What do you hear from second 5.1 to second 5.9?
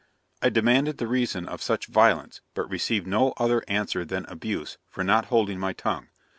holding my